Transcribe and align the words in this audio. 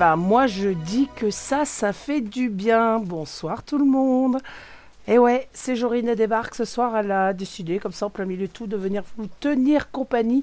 Ben 0.00 0.16
moi 0.16 0.46
je 0.46 0.70
dis 0.70 1.10
que 1.14 1.30
ça, 1.30 1.66
ça 1.66 1.92
fait 1.92 2.22
du 2.22 2.48
bien. 2.48 3.00
Bonsoir 3.00 3.62
tout 3.62 3.76
le 3.76 3.84
monde. 3.84 4.38
Et 5.06 5.12
eh 5.12 5.18
ouais, 5.18 5.46
c'est 5.52 5.76
Jorine 5.76 6.14
débarque 6.14 6.54
ce 6.54 6.64
soir. 6.64 6.96
Elle 6.96 7.12
a 7.12 7.34
décidé, 7.34 7.78
comme 7.78 7.92
ça 7.92 8.06
en 8.06 8.10
plein 8.10 8.24
milieu 8.24 8.46
de 8.46 8.50
tout, 8.50 8.66
de 8.66 8.78
venir 8.78 9.02
vous 9.18 9.28
tenir 9.40 9.90
compagnie 9.90 10.42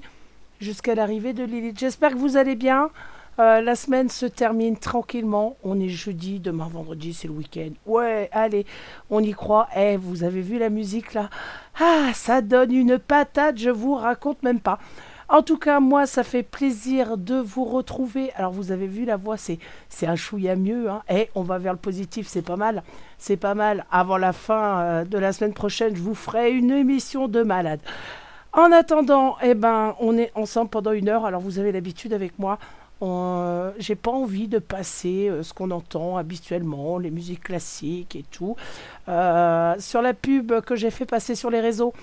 jusqu'à 0.59 0.94
l'arrivée 0.94 1.33
de 1.33 1.44
Lilith. 1.44 1.80
J'espère 1.80 2.12
que 2.12 2.18
vous 2.18 2.38
allez 2.38 2.56
bien. 2.56 2.92
Euh, 3.39 3.62
la 3.62 3.75
semaine 3.75 4.09
se 4.09 4.27
termine 4.27 4.77
tranquillement. 4.77 5.57
On 5.63 5.80
est 5.80 5.89
jeudi, 5.89 6.39
demain 6.39 6.68
vendredi, 6.71 7.15
c'est 7.15 7.27
le 7.27 7.33
week-end. 7.33 7.71
Ouais, 7.88 8.30
allez, 8.33 8.68
on 9.10 9.24
y 9.24 9.31
croit. 9.31 9.69
Eh, 9.75 9.98
vous 9.98 10.24
avez 10.24 10.42
vu 10.42 10.60
la 10.60 10.69
musique 10.69 11.15
là? 11.15 11.31
Ah, 11.80 12.12
ça 12.13 12.42
donne 12.42 12.71
une 12.71 13.00
patate, 13.00 13.57
je 13.57 13.71
vous 13.71 13.95
raconte 13.95 14.44
même 14.44 14.60
pas. 14.60 14.77
En 15.29 15.41
tout 15.41 15.57
cas, 15.57 15.81
moi, 15.81 16.06
ça 16.06 16.24
fait 16.24 16.44
plaisir 16.44 17.18
de 17.18 17.35
vous 17.35 17.65
retrouver. 17.65 18.31
Alors, 18.35 18.53
vous 18.53 18.71
avez 18.71 18.88
vu 18.88 19.03
la 19.03 19.18
voix, 19.18 19.35
c'est, 19.35 19.59
un 20.03 20.15
chouïa 20.15 20.56
mieux. 20.56 20.89
Hein. 20.89 21.01
Et 21.09 21.24
eh, 21.24 21.29
on 21.35 21.41
va 21.41 21.57
vers 21.57 21.74
le 21.74 21.79
positif, 21.79 22.27
c'est 22.27 22.41
pas 22.41 22.56
mal. 22.56 22.81
C'est 23.18 23.35
pas 23.35 23.53
mal. 23.53 23.85
Avant 23.91 24.18
la 24.18 24.31
fin 24.31 24.79
euh, 24.79 25.06
de 25.06 25.18
la 25.18 25.33
semaine 25.33 25.53
prochaine, 25.53 25.95
je 25.95 26.01
vous 26.01 26.15
ferai 26.15 26.51
une 26.51 26.71
émission 26.71 27.27
de 27.27 27.44
malade. 27.44 27.81
En 28.53 28.71
attendant, 28.71 29.35
eh 29.44 29.53
ben, 29.53 29.95
on 30.00 30.18
est 30.18 30.31
ensemble 30.33 30.69
pendant 30.69 30.94
une 30.94 31.09
heure. 31.09 31.25
Alors, 31.25 31.41
vous 31.41 31.59
avez 31.59 31.74
l'habitude 31.74 32.13
avec 32.13 32.39
moi. 32.39 32.57
Euh, 33.01 33.71
j'ai 33.79 33.95
pas 33.95 34.12
envie 34.12 34.47
de 34.47 34.59
passer 34.59 35.27
euh, 35.29 35.44
ce 35.44 35.53
qu'on 35.53 35.71
entend 35.71 36.15
habituellement, 36.15 36.97
les 37.00 37.12
musiques 37.12 37.44
classiques 37.44 38.15
et 38.15 38.24
tout. 38.31 38.56
sur 39.06 40.01
la 40.01 40.13
pub 40.13 40.62
que 40.62 40.77
j'ai 40.77 40.89
fait 40.89 41.06
passer 41.06 41.35
sur 41.35 41.50
les 41.50 41.59
réseaux, 41.59 41.94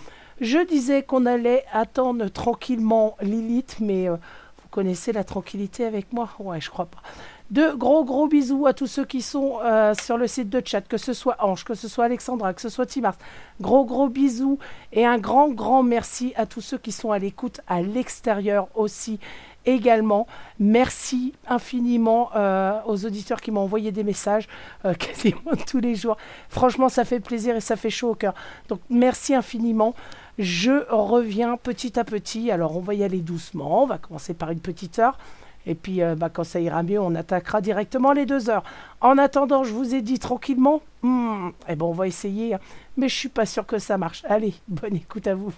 je 0.40 0.66
disais 0.66 1.02
qu'on 1.02 1.26
allait 1.26 1.64
attendre 1.72 2.28
tranquillement 2.28 3.16
Lilith, 3.20 3.76
mais 3.80 4.08
euh, 4.08 4.16
vous 4.62 4.68
connaissez 4.70 5.12
la 5.12 5.24
tranquillité 5.24 5.84
avec 5.84 6.12
moi 6.12 6.28
Ouais, 6.38 6.60
je 6.60 6.70
crois 6.70 6.86
pas. 6.86 7.02
De 7.50 7.72
gros 7.74 8.04
gros 8.04 8.26
bisous 8.26 8.66
à 8.66 8.72
tous 8.72 8.86
ceux 8.86 9.04
qui 9.04 9.20
sont 9.20 9.58
euh, 9.62 9.92
sur 9.94 10.16
le 10.16 10.26
site 10.26 10.48
de 10.48 10.62
chat, 10.64 10.80
que 10.80 10.96
ce 10.96 11.12
soit 11.12 11.36
Ange, 11.40 11.64
que 11.64 11.74
ce 11.74 11.88
soit 11.88 12.06
Alexandra, 12.06 12.54
que 12.54 12.60
ce 12.60 12.70
soit 12.70 12.86
Timart. 12.86 13.16
Gros 13.60 13.84
gros 13.84 14.08
bisous 14.08 14.58
et 14.92 15.04
un 15.04 15.18
grand 15.18 15.50
grand 15.50 15.82
merci 15.82 16.32
à 16.36 16.46
tous 16.46 16.62
ceux 16.62 16.78
qui 16.78 16.90
sont 16.90 17.12
à 17.12 17.18
l'écoute 17.18 17.60
à 17.68 17.82
l'extérieur 17.82 18.68
aussi 18.74 19.20
également. 19.66 20.26
Merci 20.58 21.34
infiniment 21.46 22.30
euh, 22.34 22.80
aux 22.86 23.04
auditeurs 23.04 23.40
qui 23.40 23.50
m'ont 23.50 23.60
envoyé 23.60 23.92
des 23.92 24.04
messages 24.04 24.48
quasiment 24.98 25.52
tous 25.66 25.80
les 25.80 25.94
jours. 25.94 26.16
Franchement, 26.48 26.88
ça 26.88 27.04
fait 27.04 27.20
plaisir 27.20 27.54
et 27.56 27.60
ça 27.60 27.76
fait 27.76 27.90
chaud 27.90 28.10
au 28.10 28.14
cœur. 28.14 28.34
Donc 28.68 28.80
merci 28.88 29.34
infiniment. 29.34 29.94
Je 30.38 30.90
reviens 30.90 31.56
petit 31.56 31.98
à 31.98 32.04
petit. 32.04 32.50
Alors, 32.50 32.76
on 32.76 32.80
va 32.80 32.94
y 32.94 33.04
aller 33.04 33.20
doucement. 33.20 33.84
On 33.84 33.86
va 33.86 33.98
commencer 33.98 34.34
par 34.34 34.50
une 34.50 34.60
petite 34.60 34.98
heure. 34.98 35.18
Et 35.66 35.74
puis, 35.74 36.02
euh, 36.02 36.14
bah, 36.14 36.28
quand 36.28 36.44
ça 36.44 36.60
ira 36.60 36.82
mieux, 36.82 37.00
on 37.00 37.14
attaquera 37.14 37.60
directement 37.60 38.12
les 38.12 38.26
deux 38.26 38.50
heures. 38.50 38.64
En 39.00 39.16
attendant, 39.16 39.64
je 39.64 39.72
vous 39.72 39.94
ai 39.94 40.02
dit 40.02 40.18
tranquillement, 40.18 40.82
hmm, 41.02 41.50
eh 41.68 41.76
ben, 41.76 41.86
on 41.86 41.92
va 41.92 42.06
essayer. 42.06 42.54
Hein. 42.54 42.60
Mais 42.96 43.08
je 43.08 43.14
suis 43.14 43.28
pas 43.28 43.46
sûr 43.46 43.64
que 43.66 43.78
ça 43.78 43.96
marche. 43.96 44.22
Allez, 44.28 44.54
bonne 44.68 44.96
écoute 44.96 45.26
à 45.26 45.34
vous. 45.34 45.54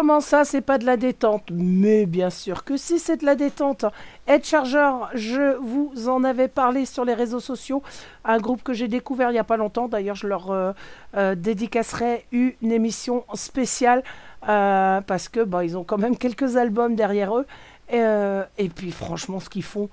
Comment 0.00 0.20
ça, 0.20 0.46
c'est 0.46 0.62
pas 0.62 0.78
de 0.78 0.86
la 0.86 0.96
détente? 0.96 1.50
Mais 1.52 2.06
bien 2.06 2.30
sûr 2.30 2.64
que 2.64 2.78
si, 2.78 2.98
c'est 2.98 3.18
de 3.18 3.26
la 3.26 3.34
détente. 3.34 3.84
Edge 4.26 4.46
Charger, 4.46 4.92
je 5.12 5.58
vous 5.58 6.08
en 6.08 6.24
avais 6.24 6.48
parlé 6.48 6.86
sur 6.86 7.04
les 7.04 7.12
réseaux 7.12 7.38
sociaux. 7.38 7.82
Un 8.24 8.38
groupe 8.38 8.62
que 8.62 8.72
j'ai 8.72 8.88
découvert 8.88 9.28
il 9.28 9.34
n'y 9.34 9.38
a 9.38 9.44
pas 9.44 9.58
longtemps. 9.58 9.88
D'ailleurs, 9.88 10.16
je 10.16 10.26
leur 10.26 10.52
euh, 10.52 10.72
euh, 11.18 11.34
dédicacerai 11.34 12.24
une 12.32 12.72
émission 12.72 13.26
spéciale 13.34 14.02
euh, 14.48 15.02
parce 15.02 15.28
que 15.28 15.40
bah, 15.40 15.66
ils 15.66 15.76
ont 15.76 15.84
quand 15.84 15.98
même 15.98 16.16
quelques 16.16 16.56
albums 16.56 16.94
derrière 16.94 17.36
eux. 17.36 17.46
et 17.90 18.68
puis, 18.74 18.92
franchement, 18.92 19.38
ce 19.38 19.50
qu'ils 19.50 19.62
font, 19.62 19.90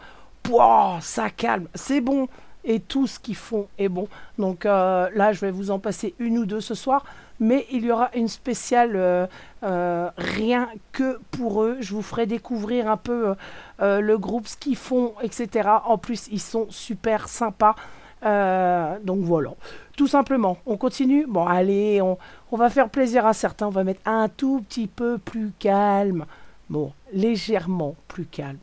ça 1.01 1.29
calme, 1.29 1.67
c'est 1.75 1.99
bon. 1.99 2.29
Et 2.69 2.81
tout 2.81 3.07
ce 3.07 3.17
qu'ils 3.17 3.37
font 3.37 3.67
est 3.77 3.87
bon. 3.87 4.09
Donc 4.37 4.65
euh, 4.65 5.09
là, 5.15 5.31
je 5.31 5.39
vais 5.39 5.51
vous 5.51 5.71
en 5.71 5.79
passer 5.79 6.15
une 6.19 6.37
ou 6.37 6.45
deux 6.45 6.59
ce 6.59 6.75
soir. 6.75 7.05
Mais 7.39 7.67
il 7.71 7.85
y 7.85 7.91
aura 7.91 8.09
une 8.15 8.27
spéciale 8.27 8.93
euh, 8.95 9.27
euh, 9.63 10.09
rien 10.17 10.69
que 10.91 11.19
pour 11.31 11.63
eux. 11.63 11.77
Je 11.79 11.93
vous 11.93 12.01
ferai 12.01 12.25
découvrir 12.25 12.89
un 12.89 12.97
peu 12.97 13.35
le 13.79 14.17
groupe, 14.17 14.47
ce 14.47 14.57
qu'ils 14.57 14.75
font, 14.75 15.13
etc. 15.21 15.69
En 15.85 15.97
plus, 15.97 16.27
ils 16.31 16.41
sont 16.41 16.67
super 16.69 17.27
sympas. 17.29 17.75
donc 18.23 19.19
voilà, 19.19 19.51
tout 19.95 20.07
simplement. 20.07 20.57
On 20.65 20.77
continue. 20.77 21.25
Bon, 21.27 21.45
allez, 21.45 22.01
on 22.01 22.57
va 22.57 22.69
faire 22.69 22.89
plaisir 22.89 23.25
à 23.25 23.33
certains. 23.33 23.67
On 23.67 23.71
va 23.71 23.83
mettre 23.83 24.01
un 24.05 24.29
tout 24.29 24.63
petit 24.67 24.87
peu 24.87 25.17
plus 25.17 25.51
calme. 25.59 26.25
Bon, 26.69 26.91
légèrement 27.13 27.95
plus 28.07 28.25
calme. 28.25 28.57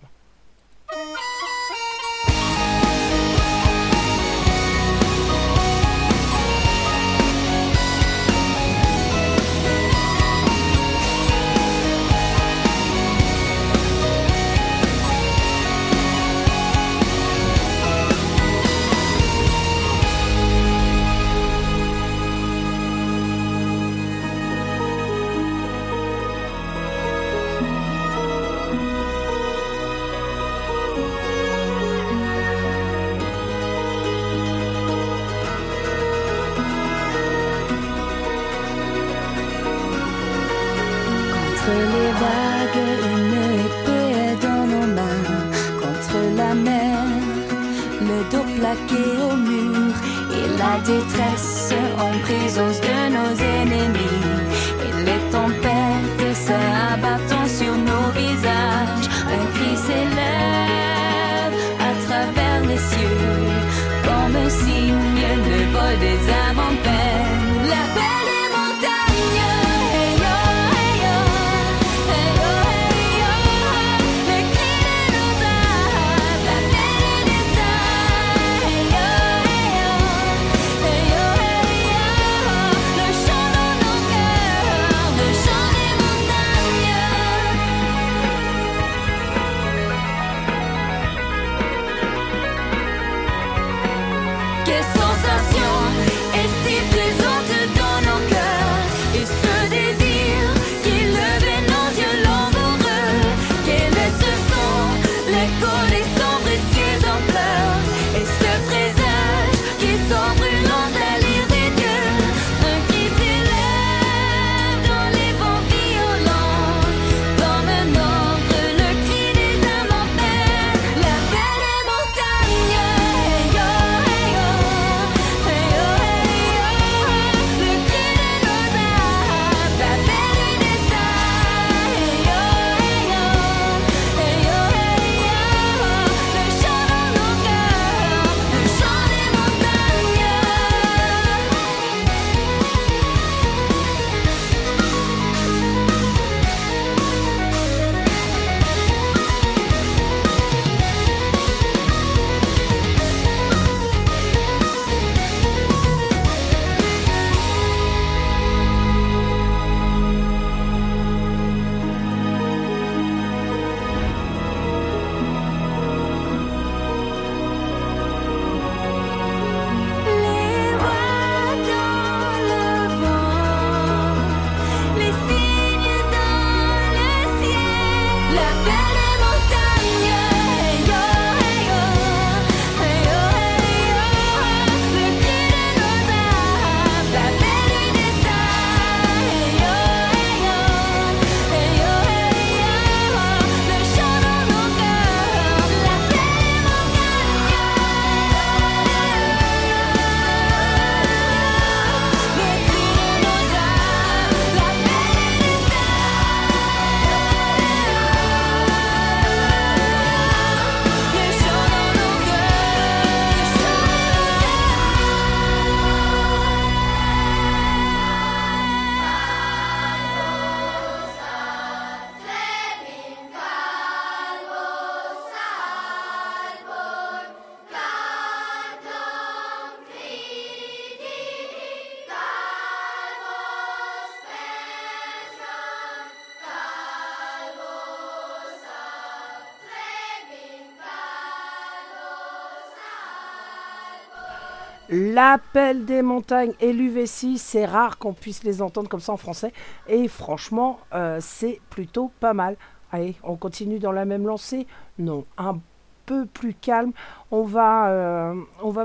L'appel 244.94 245.84
des 245.86 246.02
montagnes 246.02 246.52
et 246.60 246.72
l'UV6, 246.72 247.38
c'est 247.38 247.64
rare 247.64 247.98
qu'on 247.98 248.12
puisse 248.12 248.44
les 248.44 248.62
entendre 248.62 248.88
comme 248.88 249.00
ça 249.00 249.12
en 249.12 249.16
français. 249.16 249.52
Et 249.88 250.06
franchement, 250.06 250.78
euh, 250.94 251.18
c'est 251.20 251.60
plutôt 251.68 252.12
pas 252.20 252.32
mal. 252.32 252.56
Allez, 252.92 253.16
on 253.24 253.34
continue 253.34 253.80
dans 253.80 253.90
la 253.90 254.04
même 254.04 254.24
lancée 254.24 254.68
Non, 255.00 255.24
un 255.36 255.58
peu 256.06 256.26
plus 256.26 256.54
calme. 256.54 256.92
On 257.32 257.42
va, 257.42 257.88
euh, 257.88 258.34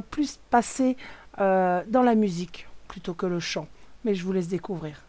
plus 0.09 0.39
passer 0.49 0.97
euh, 1.39 1.83
dans 1.87 2.01
la 2.01 2.15
musique 2.15 2.67
plutôt 2.87 3.13
que 3.13 3.27
le 3.27 3.39
chant. 3.39 3.67
Mais 4.03 4.15
je 4.15 4.25
vous 4.25 4.33
laisse 4.33 4.47
découvrir. 4.47 5.03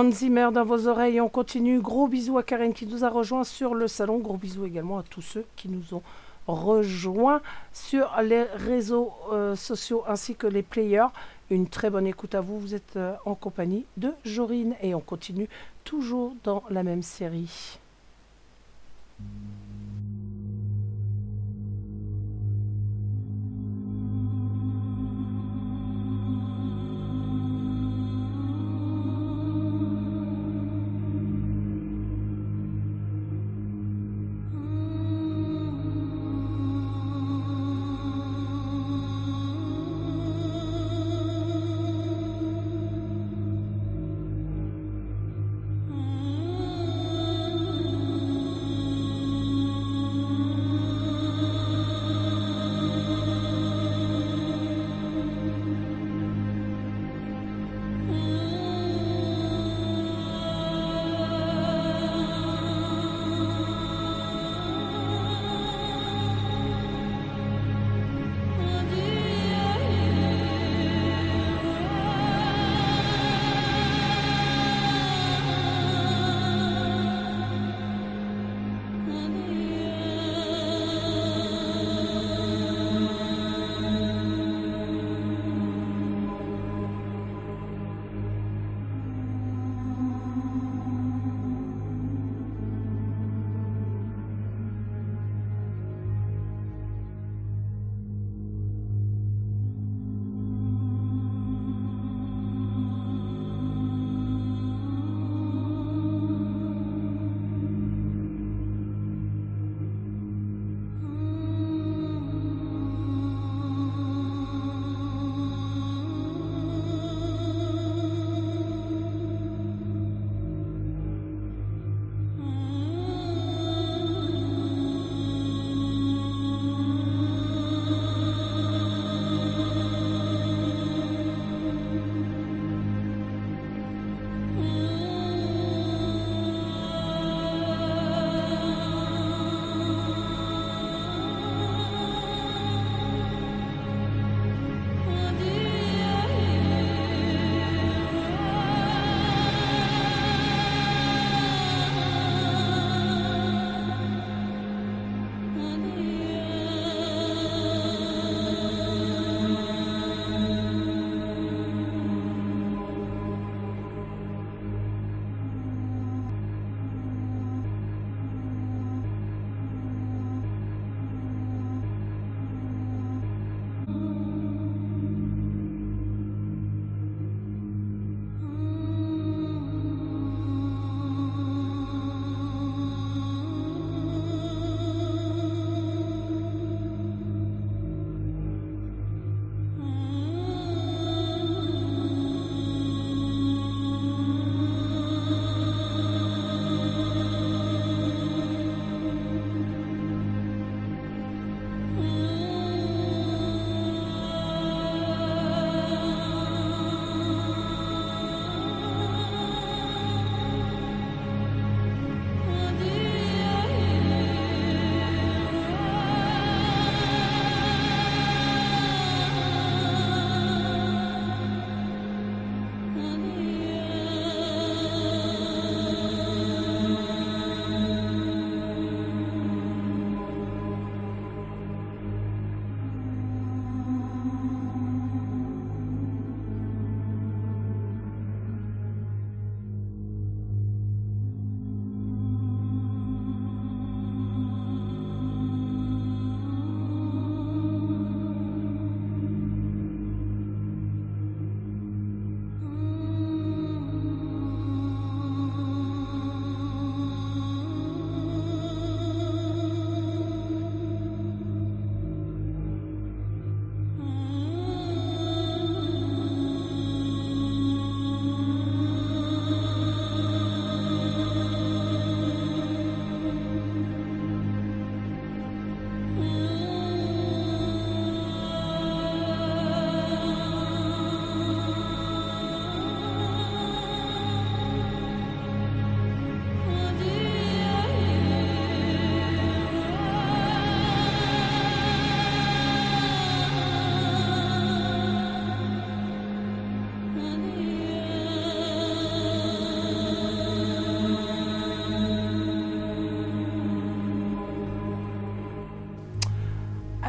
Hans 0.00 0.12
Zimmer 0.12 0.48
dans 0.50 0.64
vos 0.64 0.88
oreilles. 0.88 1.20
On 1.20 1.28
continue. 1.28 1.78
Gros 1.78 2.08
bisous 2.08 2.38
à 2.38 2.42
Karen 2.42 2.72
qui 2.72 2.86
nous 2.86 3.04
a 3.04 3.10
rejoint 3.10 3.44
sur 3.44 3.74
le 3.74 3.86
salon. 3.86 4.16
Gros 4.16 4.38
bisous 4.38 4.64
également 4.64 4.96
à 4.96 5.02
tous 5.02 5.20
ceux 5.20 5.44
qui 5.56 5.68
nous 5.68 5.92
ont 5.92 6.02
rejoints 6.46 7.42
sur 7.74 8.10
les 8.22 8.44
réseaux 8.44 9.12
euh, 9.30 9.54
sociaux 9.54 10.02
ainsi 10.08 10.36
que 10.36 10.46
les 10.46 10.62
players. 10.62 11.08
Une 11.50 11.68
très 11.68 11.90
bonne 11.90 12.06
écoute 12.06 12.34
à 12.34 12.40
vous. 12.40 12.58
Vous 12.58 12.74
êtes 12.74 12.96
euh, 12.96 13.12
en 13.26 13.34
compagnie 13.34 13.84
de 13.98 14.14
Jorine 14.24 14.74
et 14.80 14.94
on 14.94 15.00
continue 15.00 15.50
toujours 15.84 16.32
dans 16.44 16.62
la 16.70 16.82
même 16.82 17.02
série. 17.02 17.78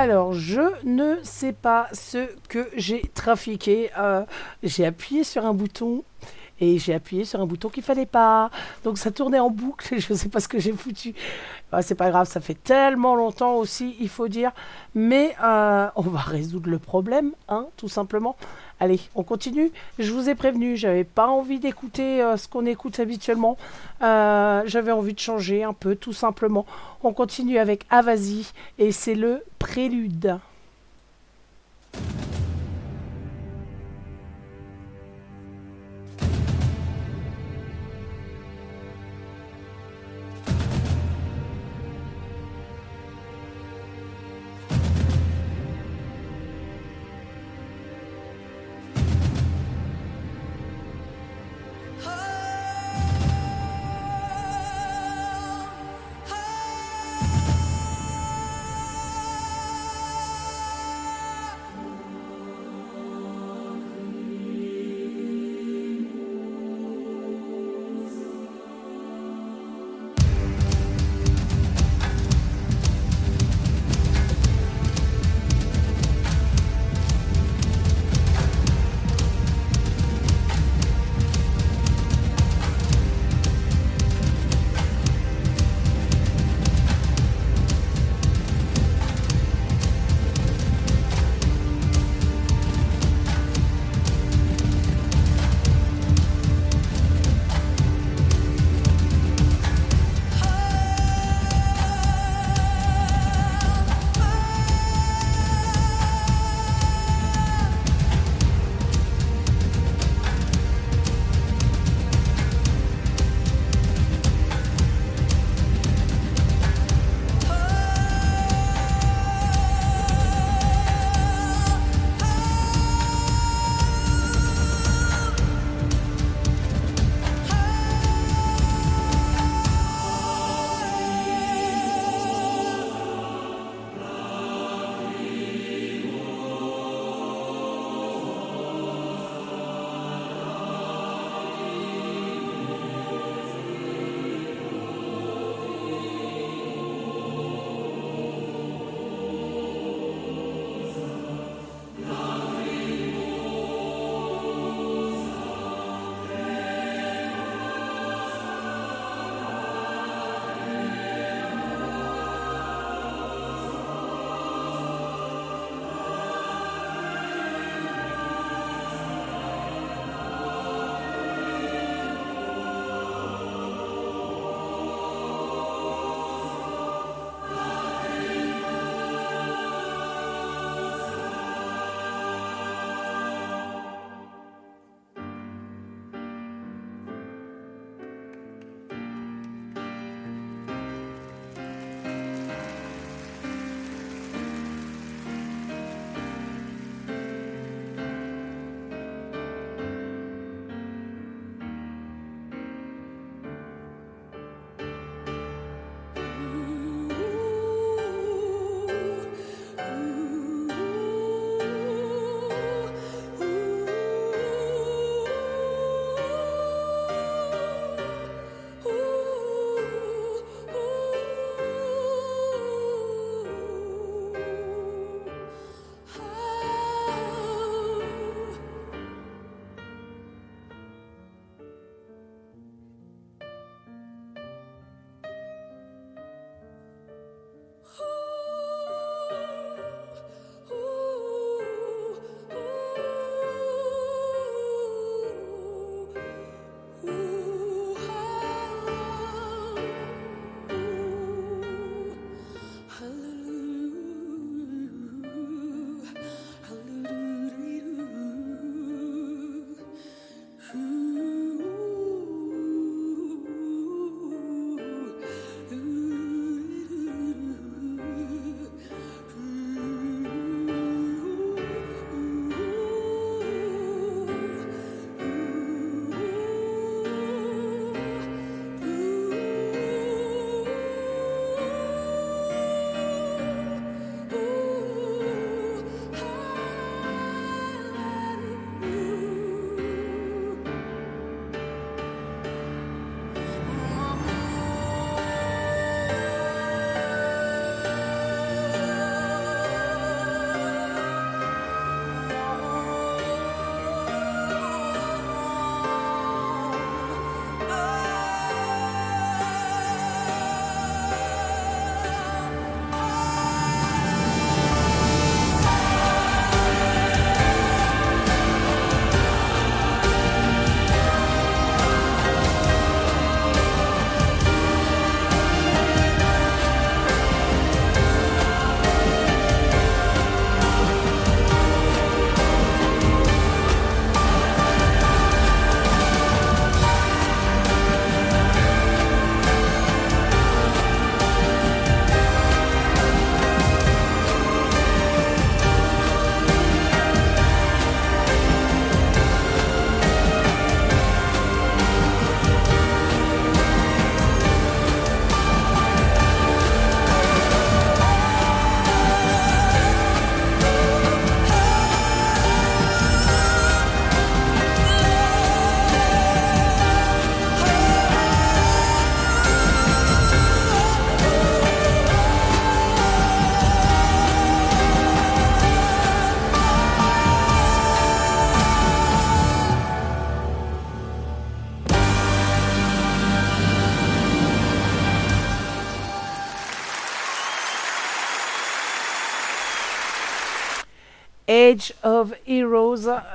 Alors, 0.01 0.33
je 0.33 0.61
ne 0.83 1.17
sais 1.21 1.53
pas 1.53 1.87
ce 1.93 2.27
que 2.49 2.67
j'ai 2.75 3.03
trafiqué. 3.13 3.91
Euh, 3.99 4.25
j'ai 4.63 4.83
appuyé 4.83 5.23
sur 5.23 5.45
un 5.45 5.53
bouton 5.53 6.03
et 6.61 6.77
j'ai 6.77 6.93
appuyé 6.93 7.25
sur 7.25 7.41
un 7.41 7.45
bouton 7.45 7.67
qu'il 7.67 7.83
fallait 7.83 8.05
pas. 8.05 8.49
Donc 8.85 8.97
ça 8.97 9.11
tournait 9.11 9.39
en 9.39 9.49
boucle 9.49 9.95
et 9.95 9.99
je 9.99 10.13
sais 10.13 10.29
pas 10.29 10.39
ce 10.39 10.47
que 10.47 10.59
j'ai 10.59 10.71
foutu. 10.71 11.13
C'est 11.81 11.95
pas 11.95 12.09
grave, 12.09 12.27
ça 12.27 12.41
fait 12.41 12.61
tellement 12.61 13.15
longtemps 13.15 13.55
aussi, 13.55 13.95
il 13.99 14.09
faut 14.09 14.27
dire. 14.27 14.51
Mais 14.93 15.35
euh, 15.43 15.87
on 15.95 16.01
va 16.01 16.19
résoudre 16.19 16.69
le 16.69 16.79
problème, 16.79 17.31
hein, 17.47 17.67
tout 17.77 17.87
simplement. 17.87 18.35
Allez, 18.81 18.99
on 19.15 19.23
continue. 19.23 19.71
Je 19.97 20.11
vous 20.11 20.27
ai 20.29 20.35
prévenu, 20.35 20.75
j'avais 20.75 21.03
pas 21.05 21.27
envie 21.27 21.59
d'écouter 21.59 22.21
euh, 22.21 22.35
ce 22.35 22.47
qu'on 22.47 22.65
écoute 22.65 22.99
habituellement. 22.99 23.57
Euh, 24.01 24.63
j'avais 24.65 24.91
envie 24.91 25.13
de 25.13 25.19
changer 25.19 25.63
un 25.63 25.73
peu, 25.73 25.95
tout 25.95 26.13
simplement. 26.13 26.65
On 27.03 27.13
continue 27.13 27.57
avec 27.57 27.85
Avasi 27.89 28.51
et 28.77 28.91
c'est 28.91 29.15
le 29.15 29.43
prélude. 29.59 30.39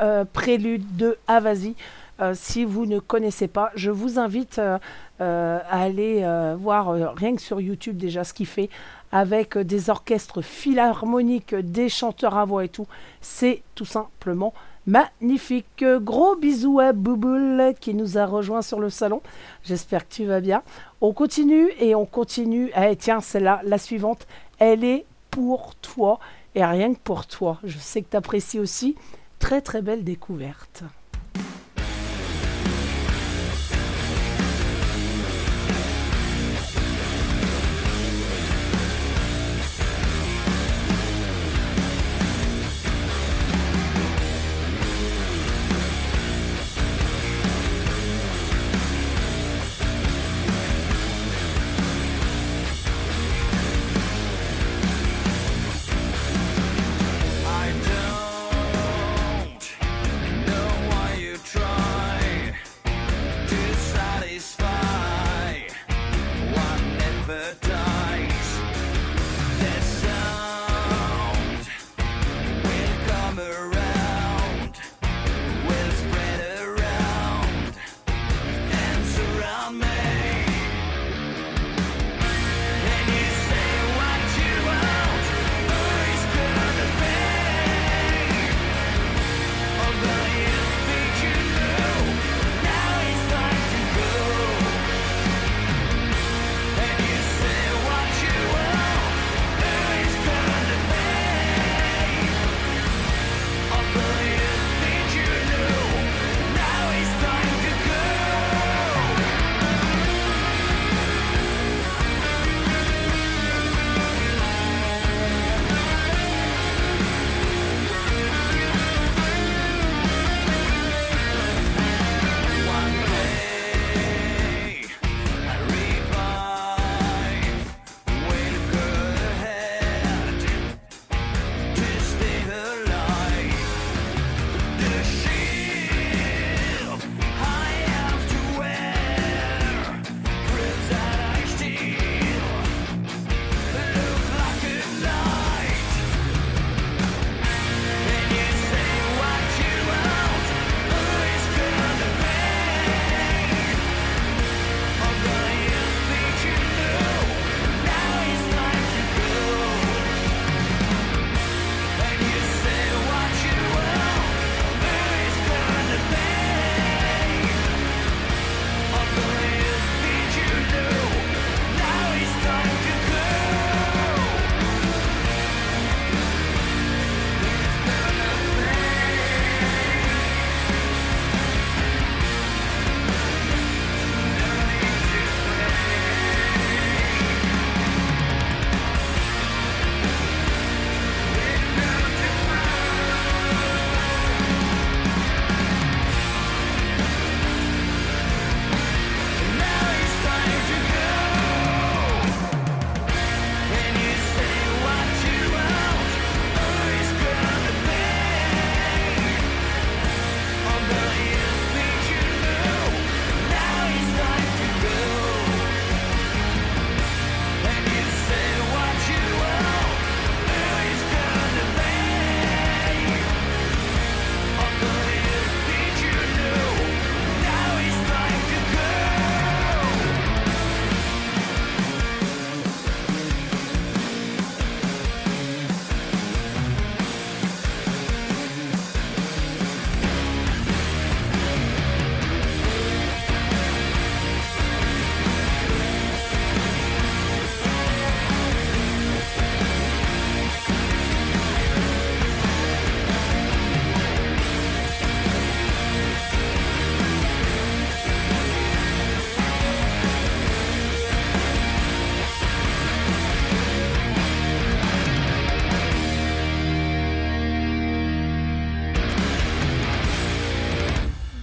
Heroes, 0.01 0.25
prélude 0.33 0.97
de 0.97 1.19
Avasi. 1.27 1.75
si 2.33 2.65
vous 2.65 2.87
ne 2.87 2.99
connaissez 2.99 3.49
pas, 3.49 3.71
je 3.75 3.91
vous 3.91 4.19
invite 4.19 4.59
à 4.59 4.81
aller 5.71 6.25
voir 6.59 7.15
rien 7.15 7.35
que 7.37 7.43
sur 7.43 7.61
YouTube 7.61 7.99
déjà 7.99 8.25
ce 8.25 8.33
qu'il 8.33 8.47
fait 8.47 8.71
avec 9.13 9.59
des 9.59 9.91
orchestres 9.91 10.43
philharmoniques, 10.43 11.55
des 11.55 11.89
chanteurs 11.89 12.37
à 12.37 12.45
voix 12.45 12.65
et 12.65 12.69
tout. 12.69 12.87
C'est 13.21 13.63
tout 13.75 13.85
simplement 13.85 14.55
magnifique. 14.87 15.85
Gros 15.85 16.37
bisous 16.37 16.81
à 16.81 16.93
Bouboule 16.93 17.75
qui 17.81 17.95
nous 17.95 18.19
a 18.19 18.27
rejoint 18.27 18.63
sur 18.63 18.81
le 18.81 18.91
salon. 18.91 19.21
J'espère 19.65 20.09
que 20.09 20.15
tu 20.15 20.25
vas 20.25 20.41
bien. 20.41 20.63
On 21.01 21.13
continue 21.13 21.71
et 21.81 21.95
on 21.95 22.07
continue. 22.07 22.71
Eh, 22.77 22.97
tiens, 22.97 23.21
c'est 23.21 23.41
là, 23.41 23.61
la 23.65 23.79
suivante. 23.79 24.27
Elle 24.59 24.85
est 24.85 25.05
pour 25.31 25.75
toi 25.77 26.19
et 26.55 26.65
rien 26.65 26.95
que 26.95 27.01
pour 27.01 27.27
toi. 27.27 27.59
Je 27.65 27.79
sais 27.79 28.03
que 28.03 28.11
tu 28.11 28.17
apprécies 28.17 28.61
aussi. 28.61 28.97
Très 29.39 29.61
très 29.61 29.83
belle 29.83 30.05
découverte. 30.05 30.83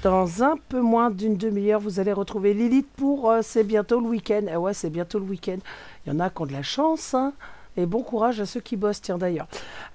Dans 0.04 0.43
un 0.43 0.58
peu 0.68 0.82
moins 0.82 1.10
d'une 1.10 1.38
demi-heure, 1.38 1.80
vous 1.80 2.01
allez 2.01 2.12
retrouver 2.12 2.54
Lilith 2.54 2.89
pour 2.97 3.32
euh, 3.32 3.39
C'est 3.41 3.64
bientôt 3.64 4.01
le 4.01 4.08
week-end. 4.08 4.41
Ah 4.51 4.60
ouais, 4.60 4.74
c'est 4.74 4.89
bientôt 4.89 5.18
le 5.18 5.24
week-end. 5.24 5.60
Il 6.06 6.12
y 6.12 6.16
en 6.16 6.20
a 6.20 6.30
qui 6.30 6.41
ont 6.41 6.45
de 6.45 6.51
la 6.51 6.62
chance. 6.62 7.14
Hein. 7.14 7.32
Et 7.78 7.86
bon 7.86 8.04
courage 8.04 8.41
à 8.41 8.45
ceux 8.45 8.60
qui 8.60 8.76
bossent, 8.76 9.01
tiens 9.01 9.18
d'ailleurs. 9.18 9.47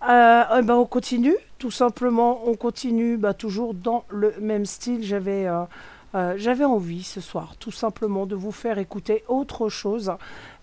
Euh, 0.09 0.45
eh 0.59 0.63
ben, 0.63 0.77
on 0.77 0.87
continue, 0.87 1.37
tout 1.59 1.71
simplement. 1.71 2.41
On 2.47 2.55
continue 2.55 3.19
bah, 3.19 3.35
toujours 3.35 3.75
dans 3.75 4.07
le 4.09 4.33
même 4.41 4.65
style. 4.65 5.05
J'avais. 5.05 5.47
Euh, 5.47 6.39
j'avais 6.39 6.65
envie 6.65 7.03
ce 7.03 7.21
soir 7.21 7.57
tout 7.59 7.71
simplement 7.71 8.25
de 8.25 8.35
vous 8.35 8.51
faire 8.51 8.79
écouter 8.79 9.25
autre 9.29 9.69
chose. 9.69 10.11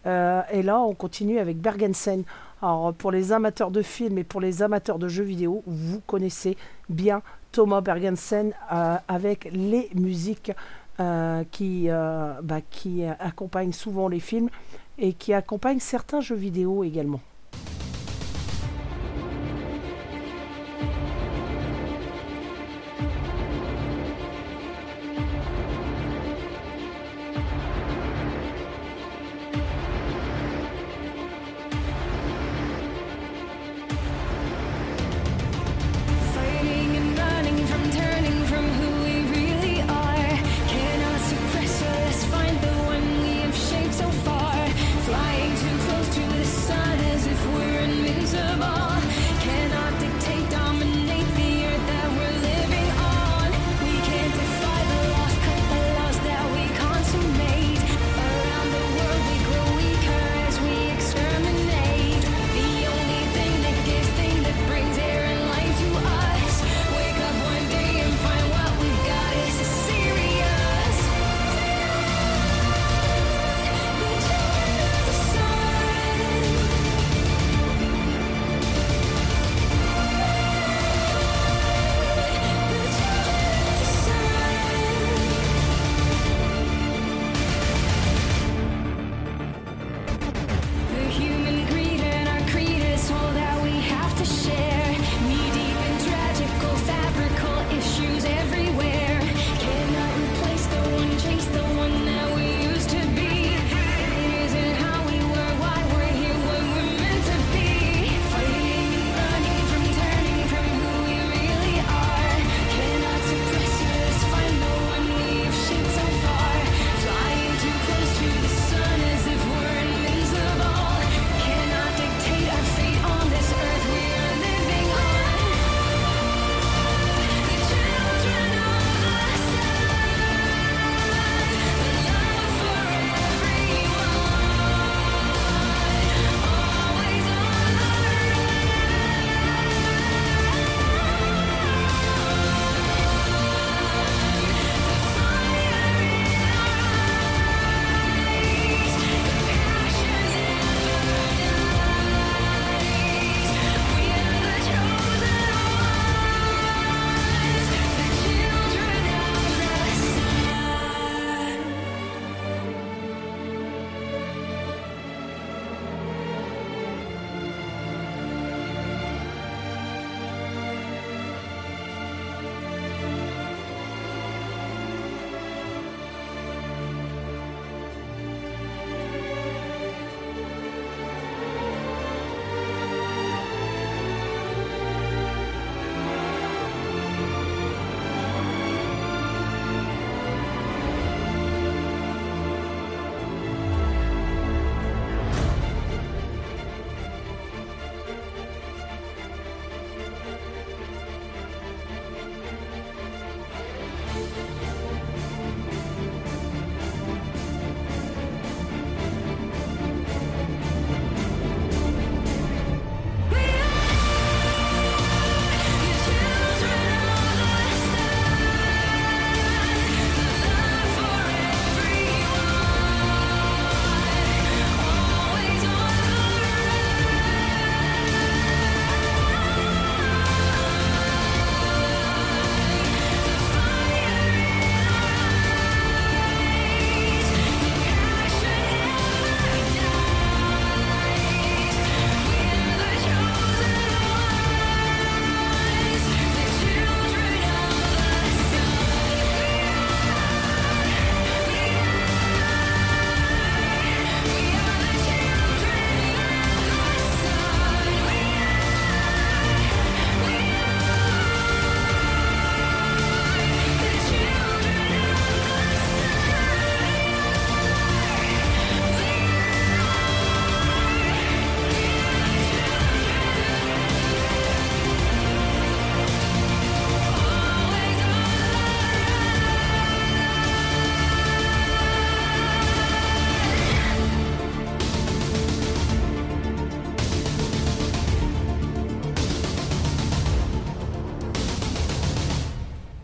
Et 0.05 0.63
là, 0.63 0.79
on 0.79 0.95
continue 0.95 1.37
avec 1.37 1.61
Bergensen. 1.61 2.23
Alors, 2.63 2.93
pour 2.93 3.11
les 3.11 3.31
amateurs 3.31 3.69
de 3.69 3.83
films 3.83 4.17
et 4.17 4.23
pour 4.23 4.41
les 4.41 4.63
amateurs 4.63 4.97
de 4.97 5.07
jeux 5.07 5.23
vidéo, 5.23 5.61
vous 5.67 5.99
connaissez 5.99 6.57
bien 6.89 7.21
Thomas 7.55 7.79
Bergensen 7.79 8.53
euh, 8.69 8.97
avec 9.07 9.47
les 9.53 9.89
musiques 9.95 10.51
euh, 10.99 11.45
qui, 11.51 11.85
euh, 11.87 12.33
bah, 12.43 12.59
qui 12.69 13.05
accompagnent 13.05 13.71
souvent 13.71 14.09
les 14.09 14.19
films 14.19 14.49
et 14.97 15.13
qui 15.13 15.33
accompagnent 15.33 15.79
certains 15.79 16.19
jeux 16.19 16.35
vidéo 16.35 16.83
également. 16.83 17.21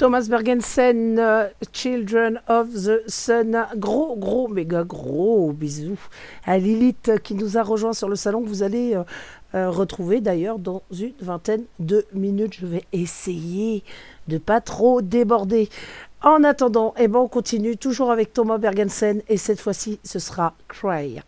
Thomas 0.01 0.25
Bergensen, 0.27 1.19
euh, 1.19 1.47
Children 1.73 2.41
of 2.47 2.69
the 2.73 3.07
Sun. 3.07 3.67
Gros, 3.75 4.15
gros, 4.15 4.47
méga 4.47 4.83
gros 4.83 5.51
bisous 5.51 5.99
à 6.43 6.57
Lilith 6.57 7.11
qui 7.21 7.35
nous 7.35 7.55
a 7.55 7.61
rejoint 7.61 7.93
sur 7.93 8.09
le 8.09 8.15
salon. 8.15 8.41
Que 8.41 8.47
vous 8.47 8.63
allez 8.63 8.95
euh, 8.95 9.03
euh, 9.53 9.69
retrouver 9.69 10.19
d'ailleurs 10.19 10.57
dans 10.57 10.81
une 10.91 11.13
vingtaine 11.21 11.65
de 11.77 12.03
minutes. 12.13 12.55
Je 12.55 12.65
vais 12.65 12.83
essayer 12.93 13.83
de 14.27 14.39
pas 14.39 14.59
trop 14.59 15.03
déborder. 15.03 15.69
En 16.23 16.43
attendant, 16.43 16.95
eh 16.97 17.07
ben, 17.07 17.19
on 17.19 17.27
continue 17.27 17.77
toujours 17.77 18.09
avec 18.09 18.33
Thomas 18.33 18.57
Bergensen 18.57 19.21
et 19.29 19.37
cette 19.37 19.61
fois-ci, 19.61 19.99
ce 20.03 20.17
sera 20.17 20.55
Cry. 20.67 21.21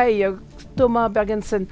Cry, 0.00 0.24
Thomas 0.76 1.08
Bergensen. 1.08 1.66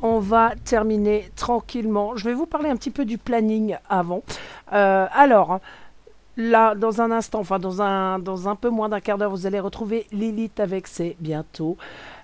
On 0.00 0.18
va 0.18 0.52
terminer 0.64 1.30
tranquillement. 1.36 2.16
Je 2.16 2.24
vais 2.24 2.34
vous 2.34 2.46
parler 2.46 2.70
un 2.70 2.76
petit 2.76 2.90
peu 2.90 3.04
du 3.04 3.18
planning 3.18 3.76
avant. 3.88 4.22
Euh, 4.72 5.06
alors, 5.12 5.60
là, 6.36 6.74
dans 6.74 7.02
un 7.02 7.10
instant, 7.10 7.40
enfin 7.40 7.58
dans 7.58 7.82
un, 7.82 8.56
peu 8.56 8.70
moins 8.70 8.88
d'un 8.88 9.00
quart 9.00 9.18
d'heure, 9.18 9.30
vous 9.30 9.46
allez 9.46 9.60
retrouver 9.60 10.06
Lilith 10.12 10.60
avec 10.60 10.86
C'est 10.86 11.16
bientôt 11.20 11.76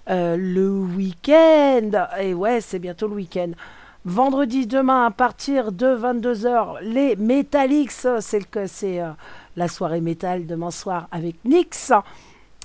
euh, 0.08 0.36
le 0.38 0.70
week-end. 0.70 1.90
Et 2.18 2.32
ouais, 2.32 2.60
c'est 2.60 2.78
bientôt 2.78 3.08
le 3.08 3.16
week-end. 3.16 3.50
Vendredi, 4.06 4.66
demain, 4.66 5.04
à 5.06 5.10
partir 5.10 5.72
de 5.72 5.94
22h, 5.94 6.80
les 6.82 7.16
Metallics. 7.16 8.06
C'est 8.20 9.00
euh, 9.00 9.10
la 9.56 9.68
soirée 9.68 10.00
métal 10.00 10.46
demain 10.46 10.70
soir 10.70 11.06
avec 11.12 11.36
Nix. 11.44 11.92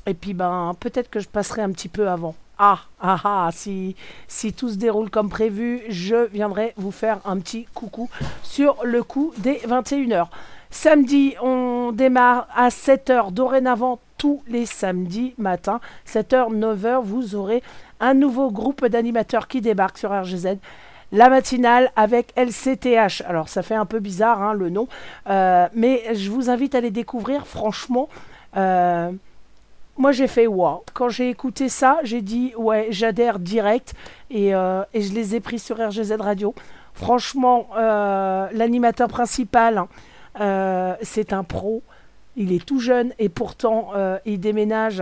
Et 0.05 0.13
puis, 0.13 0.33
ben, 0.33 0.73
peut-être 0.79 1.09
que 1.09 1.19
je 1.19 1.27
passerai 1.27 1.61
un 1.61 1.71
petit 1.71 1.89
peu 1.89 2.07
avant. 2.09 2.35
Ah, 2.57 2.79
ah, 3.01 3.19
ah, 3.23 3.49
si, 3.51 3.95
si 4.27 4.53
tout 4.53 4.69
se 4.69 4.77
déroule 4.77 5.09
comme 5.09 5.29
prévu, 5.29 5.81
je 5.89 6.27
viendrai 6.27 6.73
vous 6.77 6.91
faire 6.91 7.19
un 7.25 7.39
petit 7.39 7.65
coucou 7.73 8.09
sur 8.43 8.77
le 8.83 9.03
coup 9.03 9.33
des 9.37 9.55
21h. 9.67 10.27
Samedi, 10.69 11.35
on 11.41 11.91
démarre 11.93 12.47
à 12.55 12.69
7h 12.69 13.31
dorénavant 13.31 13.99
tous 14.17 14.41
les 14.47 14.65
samedis 14.65 15.33
matin. 15.37 15.79
7h, 16.07 16.53
9h, 16.53 17.01
vous 17.03 17.35
aurez 17.35 17.61
un 17.99 18.13
nouveau 18.13 18.51
groupe 18.51 18.85
d'animateurs 18.85 19.47
qui 19.47 19.61
débarque 19.61 19.97
sur 19.97 20.11
RGZ. 20.11 20.57
La 21.11 21.29
matinale 21.29 21.91
avec 21.95 22.33
LCTH. 22.35 23.21
Alors 23.27 23.47
ça 23.49 23.63
fait 23.63 23.75
un 23.75 23.85
peu 23.85 23.99
bizarre 23.99 24.41
hein, 24.41 24.53
le 24.53 24.69
nom, 24.69 24.87
euh, 25.29 25.67
mais 25.73 26.03
je 26.13 26.29
vous 26.29 26.49
invite 26.49 26.75
à 26.75 26.81
les 26.81 26.91
découvrir. 26.91 27.47
Franchement, 27.47 28.09
euh, 28.57 29.11
moi 29.97 30.11
j'ai 30.11 30.27
fait 30.27 30.47
wow. 30.47 30.83
Quand 30.93 31.09
j'ai 31.09 31.29
écouté 31.29 31.69
ça, 31.69 31.99
j'ai 32.03 32.21
dit 32.21 32.53
ouais, 32.57 32.87
j'adhère 32.89 33.39
direct 33.39 33.93
et, 34.29 34.53
euh, 34.53 34.83
et, 34.93 35.01
je 35.01 35.13
les 35.13 35.35
ai 35.35 35.39
pris 35.39 35.59
sur 35.59 35.77
RGZ 35.77 36.15
Radio. 36.19 36.53
Franchement, 36.93 37.67
euh, 37.77 38.47
l'animateur 38.53 39.07
principal, 39.07 39.83
euh, 40.39 40.95
c'est 41.01 41.33
un 41.33 41.43
pro. 41.43 41.81
Il 42.37 42.51
est 42.51 42.65
tout 42.65 42.79
jeune 42.79 43.13
et 43.17 43.29
pourtant 43.29 43.91
il 44.25 44.41
déménage. 44.41 45.01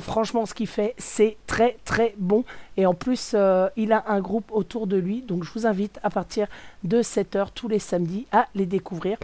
franchement, 0.00 0.46
ce 0.46 0.54
qu'il 0.54 0.66
fait, 0.66 0.94
c'est 0.96 1.36
très 1.46 1.76
très 1.84 2.14
bon. 2.16 2.42
Et 2.78 2.86
en 2.86 2.94
plus, 2.94 3.36
il 3.76 3.92
a 3.92 4.02
un 4.08 4.20
groupe 4.20 4.50
autour 4.50 4.86
de 4.86 4.96
lui. 4.96 5.20
Donc 5.20 5.44
je 5.44 5.52
vous 5.52 5.66
invite 5.66 6.00
à 6.02 6.08
partir 6.08 6.46
de 6.84 7.02
7h 7.02 7.48
tous 7.54 7.68
les 7.68 7.78
samedis 7.78 8.26
à 8.32 8.46
les 8.54 8.64
découvrir. 8.64 9.18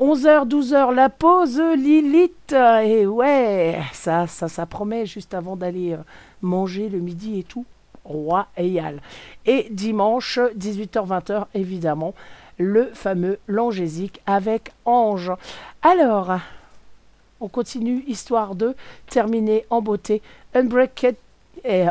11h, 0.00 0.48
12h, 0.48 0.94
la 0.94 1.10
pause 1.10 1.60
Lilith. 1.60 2.54
Et 2.54 3.06
ouais, 3.06 3.82
ça, 3.92 4.26
ça, 4.26 4.48
ça 4.48 4.64
promet 4.64 5.04
juste 5.04 5.34
avant 5.34 5.56
d'aller 5.56 5.92
euh, 5.92 5.98
manger 6.40 6.88
le 6.88 7.00
midi 7.00 7.38
et 7.38 7.42
tout. 7.42 7.66
Royal. 8.06 9.02
Et 9.44 9.68
dimanche, 9.70 10.38
18h, 10.56 11.06
20h, 11.06 11.44
évidemment, 11.52 12.14
le 12.56 12.86
fameux 12.94 13.38
Langésique 13.46 14.22
avec 14.24 14.72
Ange. 14.86 15.32
Alors, 15.82 16.32
on 17.42 17.48
continue, 17.48 18.02
histoire 18.06 18.54
de 18.54 18.74
terminer 19.06 19.66
en 19.68 19.82
beauté. 19.82 20.22
Unbreakable. 20.54 21.18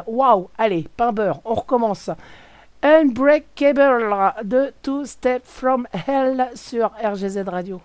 Waouh, 0.08 0.50
allez, 0.58 0.88
pain 0.98 1.12
beurre, 1.12 1.42
on 1.46 1.54
recommence. 1.54 2.10
Unbreakable 2.82 4.34
de 4.46 4.74
Two 4.82 5.06
Step 5.06 5.44
from 5.46 5.88
Hell 6.08 6.50
sur 6.56 6.92
RGZ 7.04 7.44
Radio. 7.46 7.80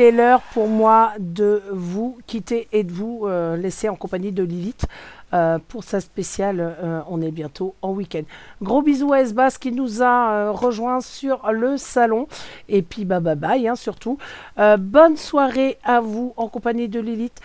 Il 0.00 0.04
est 0.06 0.12
l'heure 0.12 0.40
pour 0.54 0.66
moi 0.66 1.12
de 1.18 1.62
vous 1.70 2.16
quitter 2.26 2.68
et 2.72 2.84
de 2.84 2.90
vous 2.90 3.26
euh, 3.26 3.54
laisser 3.58 3.90
en 3.90 3.96
compagnie 3.96 4.32
de 4.32 4.42
Lilith. 4.42 4.86
Euh, 5.32 5.60
pour 5.68 5.84
sa 5.84 6.00
spéciale. 6.00 6.58
Euh, 6.60 7.02
on 7.08 7.22
est 7.22 7.30
bientôt 7.30 7.76
en 7.82 7.92
week-end. 7.92 8.22
Gros 8.62 8.82
bisous 8.82 9.12
à 9.12 9.20
Esbas 9.20 9.58
qui 9.60 9.70
nous 9.70 10.02
a 10.02 10.50
rejoint 10.50 11.00
sur 11.00 11.52
le 11.52 11.76
salon. 11.76 12.26
Et 12.68 12.82
puis 12.82 13.04
bah 13.04 13.20
bye 13.20 13.36
bye 13.36 13.68
hein, 13.68 13.76
surtout. 13.76 14.18
bonne 14.56 15.16
soirée 15.16 15.78
à 15.84 16.00
vous 16.00 16.32
en 16.36 16.48
compagnie 16.48 16.88
de 16.88 16.98
Lilith. 16.98 17.40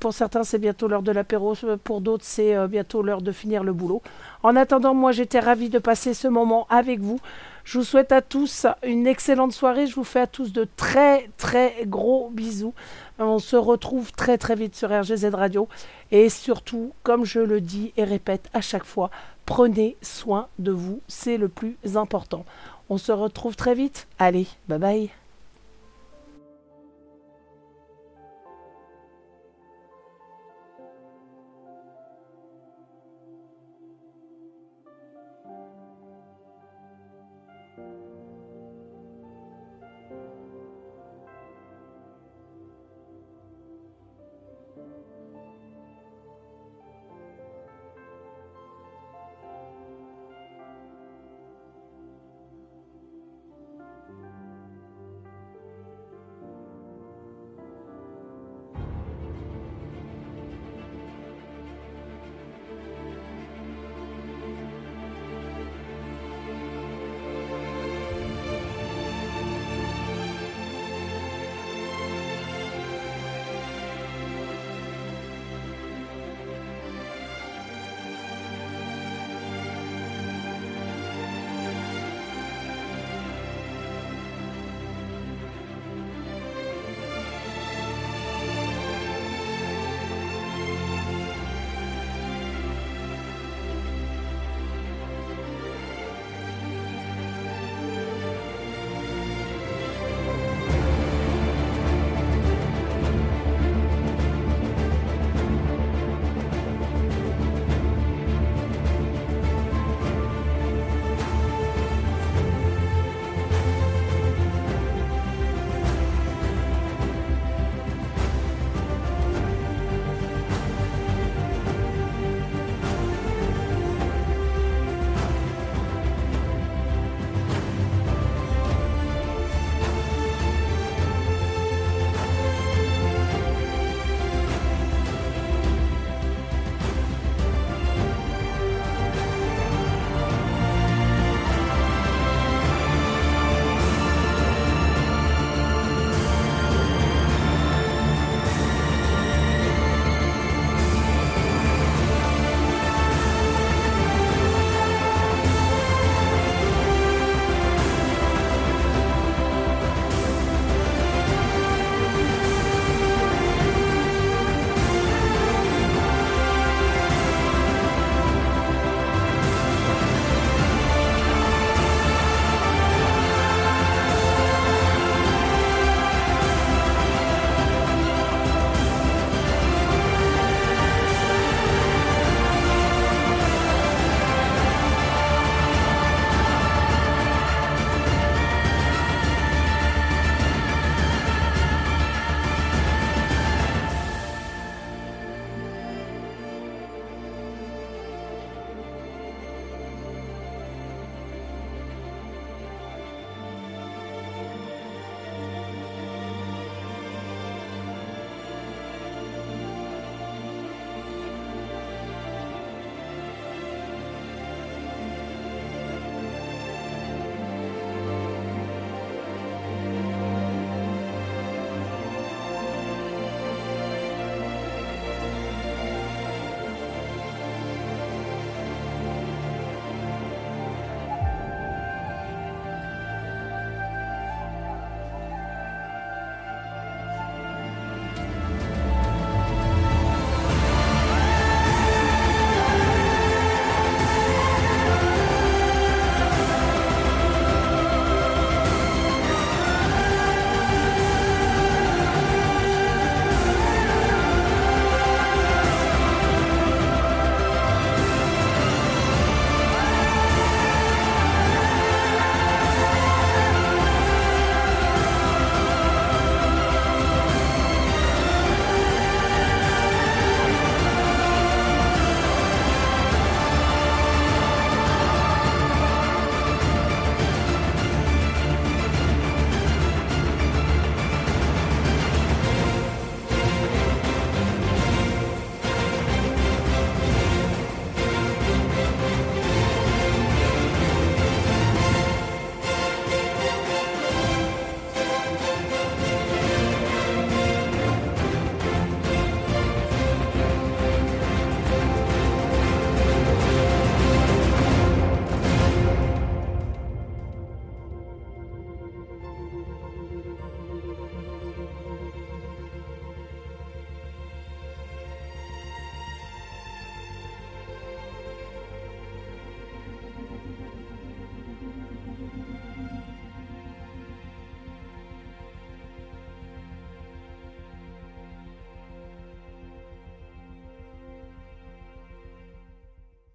Pour 0.00 0.14
certains 0.14 0.44
c'est 0.44 0.58
bientôt 0.58 0.88
l'heure 0.88 1.02
de 1.02 1.12
l'apéro. 1.12 1.54
Pour 1.82 2.00
d'autres 2.00 2.24
c'est 2.24 2.68
bientôt 2.68 3.02
l'heure 3.02 3.22
de 3.22 3.32
finir 3.32 3.64
le 3.64 3.72
boulot. 3.72 4.02
En 4.42 4.56
attendant 4.56 4.94
moi 4.94 5.12
j'étais 5.12 5.40
ravie 5.40 5.70
de 5.70 5.78
passer 5.78 6.14
ce 6.14 6.28
moment 6.28 6.66
avec 6.70 7.00
vous. 7.00 7.18
Je 7.64 7.78
vous 7.78 7.84
souhaite 7.84 8.12
à 8.12 8.20
tous 8.20 8.66
une 8.86 9.06
excellente 9.06 9.52
soirée. 9.52 9.86
Je 9.86 9.94
vous 9.94 10.04
fais 10.04 10.20
à 10.20 10.26
tous 10.26 10.52
de 10.52 10.68
très 10.76 11.30
très 11.38 11.86
gros 11.86 12.28
bisous. 12.30 12.74
On 13.18 13.38
se 13.38 13.56
retrouve 13.56 14.12
très 14.12 14.36
très 14.36 14.54
vite 14.54 14.76
sur 14.76 14.90
RGZ 14.90 15.34
Radio. 15.34 15.66
Et 16.10 16.28
surtout, 16.28 16.92
comme 17.02 17.24
je 17.24 17.40
le 17.40 17.60
dis 17.60 17.92
et 17.96 18.04
répète 18.04 18.50
à 18.52 18.60
chaque 18.60 18.84
fois, 18.84 19.10
prenez 19.46 19.96
soin 20.02 20.48
de 20.58 20.72
vous. 20.72 21.00
C'est 21.08 21.38
le 21.38 21.48
plus 21.48 21.76
important. 21.96 22.44
On 22.90 22.98
se 22.98 23.12
retrouve 23.12 23.56
très 23.56 23.74
vite. 23.74 24.06
Allez, 24.18 24.46
bye 24.68 24.78
bye. 24.78 25.23